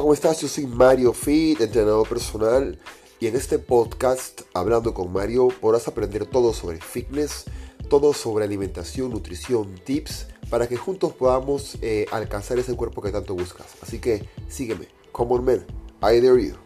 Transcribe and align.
¿cómo 0.00 0.14
estás? 0.14 0.40
Yo 0.40 0.48
soy 0.48 0.66
Mario 0.66 1.12
Fit, 1.12 1.60
entrenador 1.60 2.08
personal, 2.08 2.78
y 3.20 3.26
en 3.26 3.36
este 3.36 3.58
podcast, 3.58 4.42
hablando 4.52 4.92
con 4.92 5.12
Mario, 5.12 5.48
podrás 5.60 5.86
aprender 5.86 6.26
todo 6.26 6.52
sobre 6.52 6.80
fitness, 6.80 7.44
todo 7.88 8.12
sobre 8.12 8.44
alimentación, 8.44 9.10
nutrición, 9.10 9.74
tips, 9.84 10.26
para 10.50 10.66
que 10.66 10.76
juntos 10.76 11.12
podamos 11.12 11.78
eh, 11.80 12.06
alcanzar 12.10 12.58
ese 12.58 12.74
cuerpo 12.74 13.02
que 13.02 13.12
tanto 13.12 13.34
buscas. 13.34 13.66
Así 13.82 14.00
que 14.00 14.28
sígueme, 14.48 14.88
come 15.12 15.34
on 15.34 15.44
man, 15.44 15.66
I 16.02 16.20
dare 16.20 16.42
you. 16.42 16.63